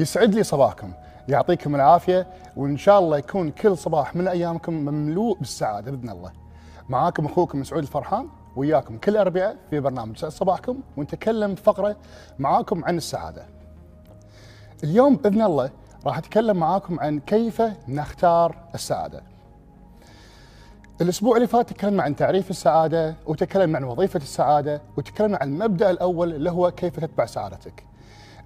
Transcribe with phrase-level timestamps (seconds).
[0.00, 0.92] يسعد لي صباحكم
[1.28, 2.26] يعطيكم العافية
[2.56, 6.32] وإن شاء الله يكون كل صباح من أيامكم مملوء بالسعادة بإذن الله.
[6.88, 11.96] معاكم أخوكم مسعود الفرحان وياكم كل اربعاء في برنامج سعد صباحكم ونتكلم فقرة
[12.38, 13.46] معاكم عن السعادة.
[14.84, 15.70] اليوم بإذن الله
[16.06, 19.22] راح أتكلم معاكم عن كيف نختار السعادة.
[21.00, 26.34] الأسبوع اللي فات تكلمنا عن تعريف السعادة وتكلمنا عن وظيفة السعادة وتكلمنا عن المبدأ الأول
[26.34, 27.84] اللي هو كيف تتبع سعادتك.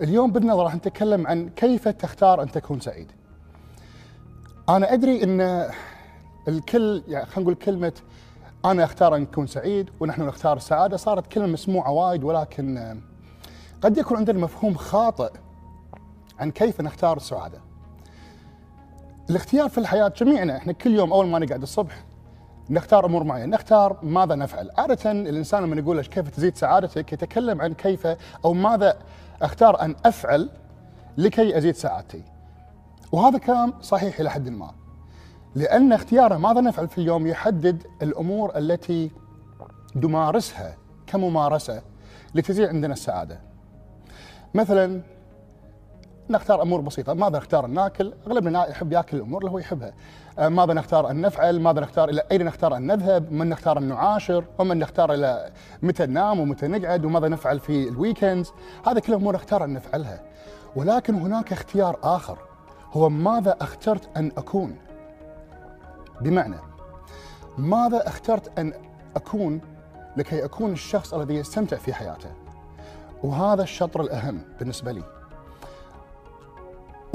[0.01, 3.13] اليوم الله راح نتكلم عن كيف تختار أن تكون سعيد.
[4.69, 5.71] أنا أدري إن
[6.49, 7.93] الكل يعني خلينا نقول كلمة
[8.65, 12.99] أنا أختار أن أكون سعيد ونحن نختار السعادة صارت كلمة مسموعة وايد ولكن
[13.83, 15.31] قد يكون عندنا مفهوم خاطئ
[16.39, 17.59] عن كيف نختار السعادة.
[19.31, 22.05] الاختيار في الحياة جميعنا إحنا كل يوم أول ما نقعد الصبح
[22.71, 27.61] نختار أمور معينة، نختار ماذا نفعل، عادة الإنسان لما نقول له كيف تزيد سعادتك يتكلم
[27.61, 28.07] عن كيف
[28.45, 28.99] أو ماذا
[29.43, 30.51] أختار أن أفعل
[31.19, 32.23] لكي أزيد سعادتي.
[33.13, 34.71] وهذا كلام صحيح إلى حد ما.
[35.55, 39.11] لأن اختياره ماذا نفعل في اليوم يحدد الأمور التي
[39.97, 41.83] نمارسها كممارسة
[42.35, 43.41] لتزيد عندنا السعادة.
[44.55, 45.03] مثلا
[46.31, 49.93] نختار أمور بسيطة، ماذا نختار ناكل؟ اغلبنا يحب ياكل الأمور اللي هو يحبها.
[50.39, 54.45] ماذا نختار أن نفعل؟ ماذا نختار إلى أين نختار أن نذهب؟ من نختار أن نعاشر؟
[54.59, 55.51] ومن نختار إلى
[55.83, 58.53] متى ننام ومتى نقعد؟ وماذا نفعل في الويكندز؟
[58.87, 60.23] هذا كله أمور نختار أن نفعلها.
[60.77, 62.39] ولكن هناك اختيار آخر
[62.93, 64.77] هو ماذا اخترت أن أكون؟
[66.21, 66.57] بمعنى
[67.59, 68.73] ماذا اخترت أن
[69.17, 69.61] أكون
[70.17, 72.31] لكي أكون الشخص الذي يستمتع في حياته؟
[73.23, 75.03] وهذا الشطر الأهم بالنسبة لي.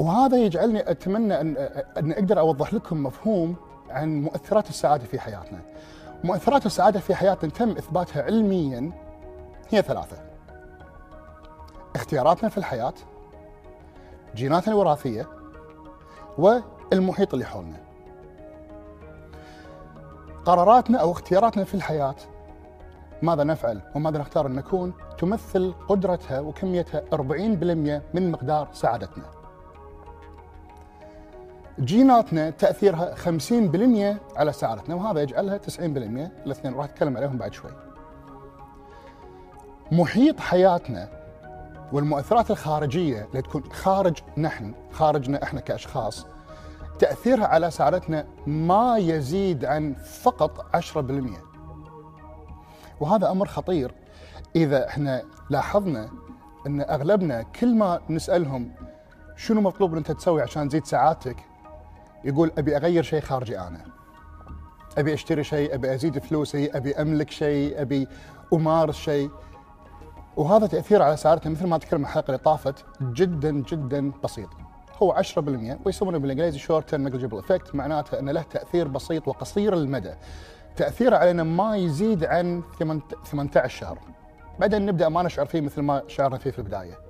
[0.00, 1.56] وهذا يجعلني أتمنى ان
[1.98, 3.56] أن أقدر أوضح لكم مفهوم
[3.90, 5.58] عن مؤثرات السعادة في حياتنا.
[6.24, 8.92] مؤثرات السعادة في حياتنا تم إثباتها علميا
[9.70, 10.16] هي ثلاثة.
[11.94, 12.94] اختياراتنا في الحياة،
[14.34, 15.28] جيناتنا الوراثية،
[16.38, 17.80] والمحيط اللي حولنا.
[20.44, 22.16] قراراتنا أو اختياراتنا في الحياة
[23.22, 29.39] ماذا نفعل وماذا نختار أن نكون تمثل قدرتها وكميتها 40% من مقدار سعادتنا.
[31.80, 37.70] جيناتنا تأثيرها 50% على سعادتنا وهذا يجعلها 90% الاثنين راح أتكلم عليهم بعد شوي.
[39.92, 41.08] محيط حياتنا
[41.92, 46.26] والمؤثرات الخارجية اللي تكون خارج نحن خارجنا إحنا كأشخاص
[46.98, 51.00] تأثيرها على سعادتنا ما يزيد عن فقط 10%
[53.00, 53.94] وهذا أمر خطير
[54.56, 56.08] إذا إحنا لاحظنا
[56.66, 58.72] إن أغلبنا كل ما نسألهم
[59.36, 61.36] شنو مطلوب أنت تسوي عشان تزيد سعادتك
[62.24, 63.84] يقول أبي أغير شيء خارجي أنا.
[64.98, 68.08] أبي أشتري شيء أبي أزيد فلوسي أبي أملك شيء أبي
[68.52, 69.30] أمارس شيء.
[70.36, 74.48] وهذا تأثير على سعادتنا مثل ما تكلم الحلقة اللي طافت جدا جدا بسيط.
[75.02, 80.14] هو 10% ويسمونه بالإنجليزي short term negligible effect معناته أنه له تأثير بسيط وقصير المدى.
[80.76, 82.62] تأثيره علينا ما يزيد عن
[83.24, 83.98] 18 شهر.
[84.58, 87.09] بعدين نبدأ ما نشعر فيه مثل ما شعرنا فيه في البداية.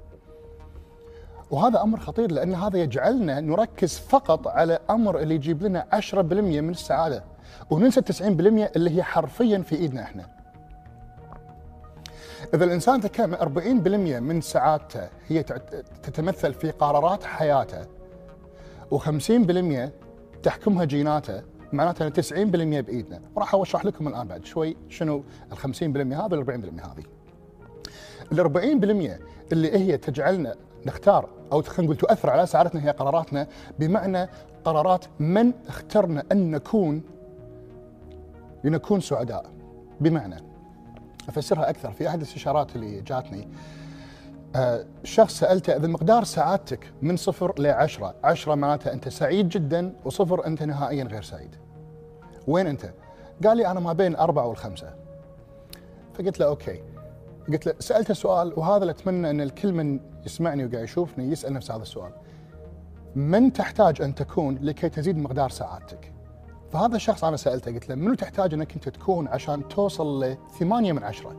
[1.50, 6.70] وهذا أمر خطير لأن هذا يجعلنا نركز فقط على أمر اللي يجيب لنا 10% من
[6.70, 7.24] السعادة
[7.70, 8.22] وننسى 90%
[8.76, 10.26] اللي هي حرفيا في إيدنا إحنا.
[12.54, 13.42] إذا الإنسان تكلم 40%
[14.20, 15.42] من سعادته هي
[16.02, 17.86] تتمثل في قرارات حياته
[18.94, 19.90] و50%
[20.42, 25.62] تحكمها جيناته معناته أن 90% بإيدنا، وراح اشرح لكم الآن بعد شوي شنو ال 50%
[25.96, 27.04] هذا وال 40% هذه.
[28.32, 30.54] ال 40% اللي هي تجعلنا
[30.86, 33.46] نختار أو خلينا نقول تؤثر على سعادتنا هي قراراتنا
[33.78, 34.28] بمعنى
[34.64, 37.02] قرارات من اخترنا أن نكون
[38.64, 39.46] لنكون سعداء.
[40.00, 40.36] بمعنى
[41.28, 43.48] أفسرها أكثر في أحد الاستشارات اللي جاتني.
[44.56, 49.92] آه شخص سألته اذا مقدار سعادتك من صفر ل 10 10 معناتها أنت سعيد جدا
[50.04, 51.56] وصفر أنت نهائيا غير سعيد.
[52.46, 52.90] وين أنت؟
[53.44, 54.94] قال لي أنا ما بين أربعة والخمسة.
[56.14, 56.82] فقلت له أوكي.
[57.48, 61.70] قلت له سألته سؤال وهذا اللي أتمنى إن الكل من يسمعني وقاعد يشوفني يسأل نفس
[61.70, 62.12] هذا السؤال.
[63.14, 66.12] من تحتاج أن تكون لكي تزيد مقدار سعادتك؟
[66.72, 70.92] فهذا الشخص أنا سألته قلت له منو تحتاج إنك أنت تكون عشان توصل ل 8
[70.92, 71.30] من 10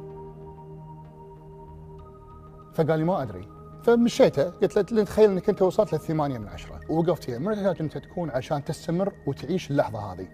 [2.73, 3.47] فقال لي ما أدري.
[3.83, 7.39] فمشيته قلت له تخيل إنك أنت وصلت ل 8 من 10 ووقفت هنا.
[7.39, 10.27] منو تحتاج أنت تكون عشان تستمر وتعيش اللحظة هذه؟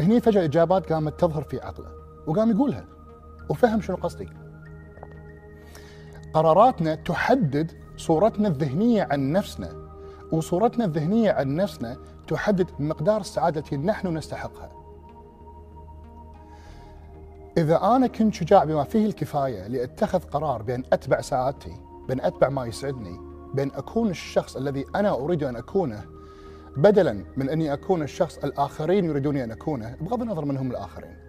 [0.00, 1.90] هني فجأة الاجابات قامت تظهر في عقله
[2.26, 2.95] وقام يقولها.
[3.48, 4.28] وفهم شنو قصدي
[6.32, 9.72] قراراتنا تحدد صورتنا الذهنية عن نفسنا
[10.32, 11.96] وصورتنا الذهنية عن نفسنا
[12.28, 14.70] تحدد مقدار السعادة التي نحن نستحقها
[17.58, 21.76] إذا أنا كنت شجاع بما فيه الكفاية لأتخذ قرار بأن أتبع سعادتي
[22.08, 23.20] بأن أتبع ما يسعدني
[23.54, 26.04] بين أكون الشخص الذي أنا أريد أن أكونه
[26.76, 31.25] بدلا من أني أكون الشخص الآخرين يريدوني أن أكونه بغض النظر من هم الآخرين.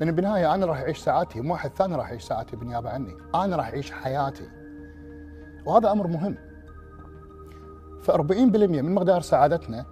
[0.00, 3.56] لأن بالنهاية أنا راح أعيش ساعاتي مو واحد ثاني راح يعيش ساعاتي بالنيابه عني، أنا
[3.56, 4.48] راح أعيش حياتي.
[5.66, 6.36] وهذا أمر مهم.
[8.02, 9.86] ف 40% من مقدار سعادتنا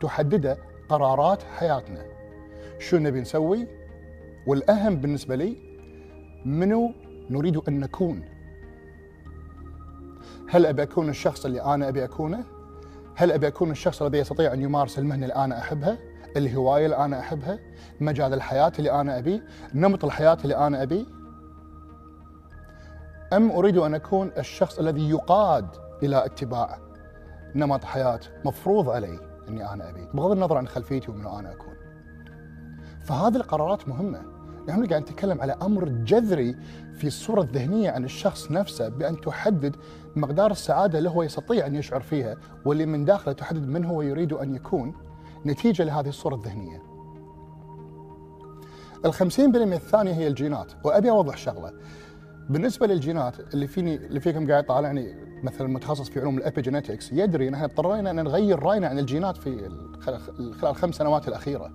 [0.00, 0.58] تحدده
[0.88, 2.04] قرارات حياتنا.
[2.78, 3.66] شو نبي نسوي؟
[4.46, 5.56] والأهم بالنسبة لي
[6.44, 6.92] منو
[7.30, 8.24] نريد أن نكون؟
[10.50, 12.44] هل أبي أكون الشخص اللي أنا أبي أكونه؟
[13.14, 15.98] هل أبي أكون الشخص الذي يستطيع أن يمارس المهنة اللي أنا أحبها؟
[16.36, 17.58] الهوايه اللي أنا أحبها؟
[18.00, 19.42] مجال الحياة اللي أنا ابيه؟
[19.74, 21.04] نمط الحياة اللي أنا ابيه؟
[23.32, 25.66] أم أريد أن أكون الشخص الذي يقاد
[26.02, 26.78] إلى اتباع
[27.54, 31.74] نمط حياة مفروض علي إني أنا ابيه، بغض النظر عن خلفيتي ومن أنا أكون.
[33.04, 34.22] فهذه القرارات مهمة.
[34.68, 36.56] نحن قاعد نتكلم على أمر جذري
[36.94, 39.76] في الصورة الذهنية عن الشخص نفسه بأن تحدد
[40.16, 44.32] مقدار السعادة اللي هو يستطيع أن يشعر فيها واللي من داخله تحدد من هو يريد
[44.32, 44.94] أن يكون
[45.48, 46.82] نتيجة لهذه الصورة الذهنية.
[49.04, 49.18] ال 50%
[49.74, 51.72] الثانية هي الجينات وأبي أوضح شغلة.
[52.50, 57.54] بالنسبة للجينات اللي فيني اللي فيكم قاعد يطالعني مثلا متخصص في علوم الابيجينيتكس يدري ان
[57.54, 60.20] إحنا اضطرينا ان نغير رأينا عن الجينات في خلال
[60.62, 61.70] الخمس سنوات الأخيرة.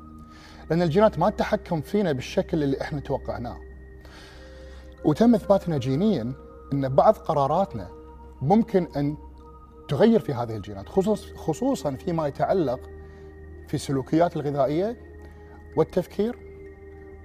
[0.70, 3.58] لأن الجينات ما تتحكم فينا بالشكل اللي إحنا توقعناه.
[5.06, 6.34] وتم إثباتنا جينيا
[6.74, 7.88] إن بعض قراراتنا
[8.42, 9.18] ممكن أن
[9.88, 12.80] تغير في هذه الجينات خصوص خصوصا فيما يتعلق
[13.68, 14.98] في السلوكيات الغذائية
[15.78, 16.36] والتفكير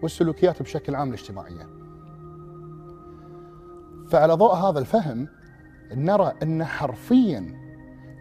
[0.02, 1.66] والسلوكيات بشكل عام الاجتماعية.
[4.08, 5.28] فعلى ضوء هذا الفهم
[5.92, 7.54] نرى أن حرفيا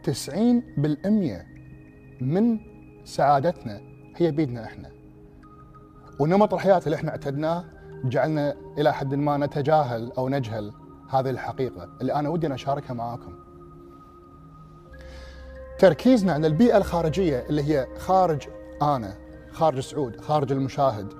[0.04, 1.46] 90%
[2.22, 2.60] من
[3.06, 3.82] سعادتنا
[4.16, 4.92] هي بيدنا إحنا.
[6.20, 7.66] ونمط الحياة اللي إحنا اعتدناه
[8.04, 10.74] جعلنا إلى حد ما نتجاهل أو نجهل
[11.10, 13.47] هذه الحقيقة اللي أنا ودي أن أشاركها معاكم.
[15.80, 18.48] تركيزنا على البيئة الخارجية اللي هي خارج
[18.82, 19.18] أنا،
[19.52, 21.14] خارج سعود، خارج المشاهد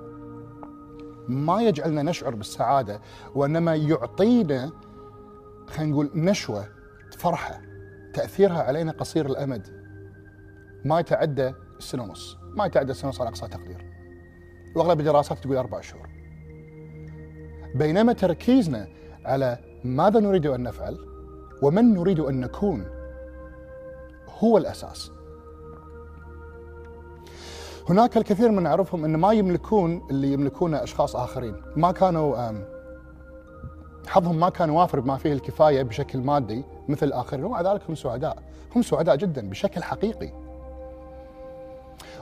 [1.28, 3.00] ما يجعلنا نشعر بالسعادة
[3.34, 4.72] وإنما يعطينا
[5.66, 6.68] خلينا نقول نشوة
[7.18, 7.60] فرحة
[8.14, 9.66] تأثيرها علينا قصير الأمد
[10.84, 13.86] ما يتعدى السنة ونص، ما يتعدى السنة ونص على أقصى تقدير.
[14.76, 16.08] وأغلب الدراسات تقول أربع شهور.
[17.74, 18.88] بينما تركيزنا
[19.24, 20.98] على ماذا نريد أن نفعل
[21.62, 22.97] ومن نريد أن نكون
[24.38, 25.12] هو الأساس.
[27.88, 32.52] هناك الكثير من نعرفهم إن ما يملكون اللي يملكونه أشخاص آخرين، ما كانوا
[34.06, 38.42] حظهم ما كان وافر بما فيه الكفاية بشكل مادي مثل الاخرين ومع ذلك هم سعداء،
[38.76, 40.32] هم سعداء جدا بشكل حقيقي.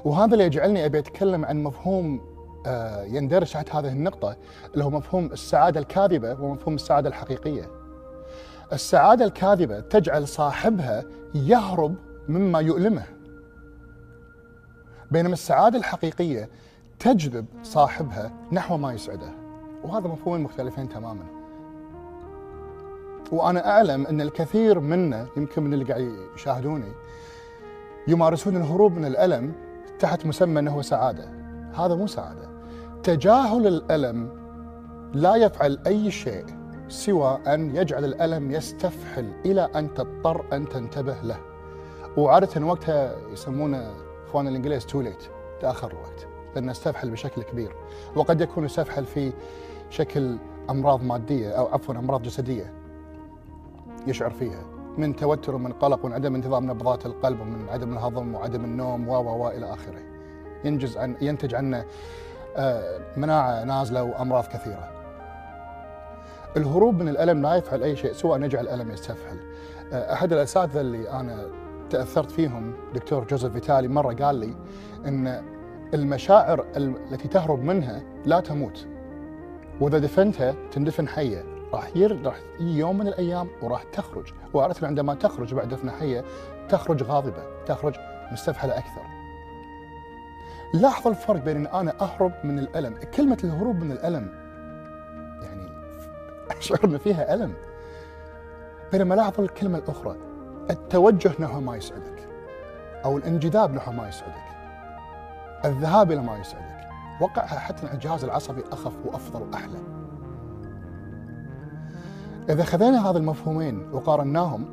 [0.04, 2.20] وهذا اللي يجعلني أبي أتكلم عن مفهوم
[3.02, 4.36] يندرج تحت هذه النقطة
[4.74, 7.70] اللي هو مفهوم السعادة الكاذبة ومفهوم السعادة الحقيقية.
[8.72, 11.04] السعادة الكاذبة تجعل صاحبها
[11.34, 11.94] يهرب
[12.28, 13.04] مما يؤلمه.
[15.10, 16.48] بينما السعادة الحقيقية
[16.98, 19.30] تجذب صاحبها نحو ما يسعده.
[19.84, 21.24] وهذا مفهومين مختلفين تماما.
[23.32, 26.92] وأنا أعلم أن الكثير منا يمكن من اللي قاعد يشاهدوني
[28.08, 29.52] يمارسون الهروب من الألم
[29.98, 31.28] تحت مسمى أنه هو سعادة.
[31.74, 32.48] هذا مو سعادة.
[33.02, 34.30] تجاهل الألم
[35.14, 36.44] لا يفعل أي شيء
[36.88, 41.38] سوى أن يجعل الألم يستفحل إلى أن تضطر أن تنتبه له.
[42.16, 43.94] وعادة وقتها يسمونه
[44.26, 45.22] اخواننا الإنجليز تو ليت
[45.60, 47.76] تاخر الوقت لأنه استفحل بشكل كبير
[48.16, 49.32] وقد يكون يستفحل في
[49.90, 50.38] شكل
[50.70, 52.72] أمراض مادية أو عفوا أمراض جسدية
[54.06, 54.62] يشعر فيها
[54.98, 59.12] من توتر ومن قلق ومن عدم انتظام نبضات القلب ومن عدم الهضم وعدم النوم و
[59.12, 60.02] و إلى آخره.
[60.64, 61.84] ينجز عن ينتج عنه
[63.16, 64.88] مناعة نازلة وأمراض كثيرة.
[66.56, 69.38] الهروب من الألم لا يفعل أي شيء سوى أن يجعل الألم يستفحل.
[69.92, 71.46] أحد الأساتذة اللي أنا
[71.90, 74.56] تأثرت فيهم دكتور جوزيف فيتالي مرة قال لي
[75.06, 75.42] إن
[75.94, 78.86] المشاعر التي تهرب منها لا تموت.
[79.80, 82.22] وإذا دفنتها تندفن حية، راح ير...
[82.26, 86.24] راح يوم من الأيام وراح تخرج، وعرفت عندما تخرج بعد دفنه حية
[86.68, 87.94] تخرج غاضبة، تخرج
[88.32, 89.02] مستفحلة أكثر.
[90.74, 94.28] لاحظ الفرق بين إن أنا أهرب من الألم، كلمة الهروب من الألم
[95.42, 95.68] يعني
[96.58, 97.52] أشعر إن فيها ألم.
[98.92, 100.16] بينما لاحظ الكلمة الأخرى
[100.70, 102.28] التوجه نحو ما يسعدك
[103.04, 104.46] أو الانجذاب نحو ما يسعدك.
[105.64, 106.88] الذهاب إلى ما يسعدك.
[107.20, 109.78] وقعها حتى الجهاز العصبي أخف وأفضل وأحلى.
[112.48, 114.64] إذا خذينا هذا المفهومين وقارناهم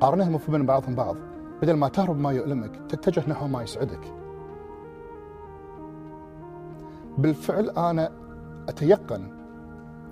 [0.00, 1.16] قارناهم المفهومين بعضهم بعض
[1.62, 4.14] بدل ما تهرب ما يؤلمك تتجه نحو ما يسعدك.
[7.18, 8.10] بالفعل أنا
[8.68, 9.32] أتيقن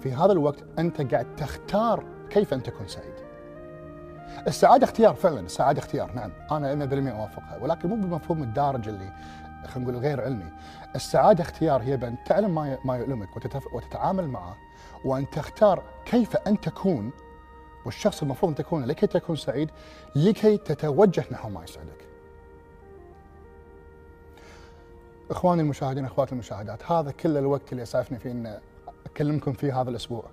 [0.01, 3.30] في هذا الوقت أنت قاعد تختار كيف أن تكون سعيد.
[4.47, 9.13] السعادة اختيار فعلا السعادة اختيار نعم أنا 100% أوافقها ولكن مو بالمفهوم الدارج اللي
[9.67, 10.53] خلينا نقول غير علمي
[10.95, 13.29] السعادة اختيار هي بأن تعلم ما ما يؤلمك.
[13.73, 14.57] وتتعامل معه
[15.05, 17.11] وأن تختار كيف أن تكون
[17.87, 19.71] والشخص المفروض أن تكون لكي تكون سعيد
[20.17, 22.11] لكي تتوجه نحو ما يسعدك.
[25.31, 28.59] إخواني المشاهدين اخواتي المشاهدات هذا كل الوقت اللي اسعفني فيه إن
[29.07, 30.25] أكلمكم فيه هذا الأسبوع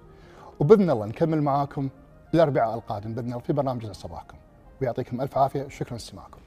[0.59, 1.89] وبإذن الله نكمل معاكم
[2.33, 4.37] الاربعاء القادم بإذن الله في برنامج صباحكم
[4.81, 6.39] ويعطيكم ألف عافية وشكرا لاستماعكم.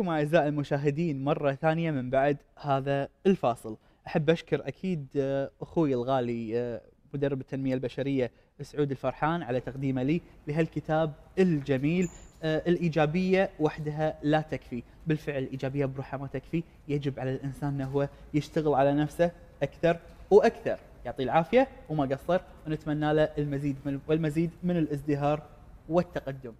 [0.00, 3.76] عودة لكم أعزائي المشاهدين مرة ثانية من بعد هذا الفاصل.
[4.06, 6.80] أحب أشكر أكيد آه، أخوي الغالي آه،
[7.14, 8.30] مدرب التنمية البشرية
[8.62, 12.08] سعود الفرحان على تقديمه لي لهالكتاب الجميل.
[12.42, 14.82] آه، الإيجابية وحدها لا تكفي.
[15.06, 16.62] بالفعل الإيجابية بروحها ما تكفي.
[16.88, 19.30] يجب على الإنسان أنه هو يشتغل على نفسه
[19.62, 19.98] أكثر
[20.30, 20.78] وأكثر.
[21.04, 25.42] يعطيه العافية وما قصر ونتمنى له المزيد من والمزيد من الازدهار
[25.88, 26.52] والتقدم.